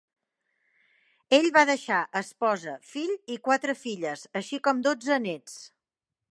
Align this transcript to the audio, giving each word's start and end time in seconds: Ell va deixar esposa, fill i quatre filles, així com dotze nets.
Ell 1.37 1.49
va 1.57 1.63
deixar 1.71 1.99
esposa, 2.21 2.75
fill 2.95 3.13
i 3.35 3.39
quatre 3.49 3.79
filles, 3.85 4.27
així 4.43 4.63
com 4.69 4.85
dotze 4.89 5.23
nets. 5.31 5.59